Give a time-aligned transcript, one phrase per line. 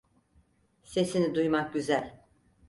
[0.83, 2.21] Sesini duymak güzel.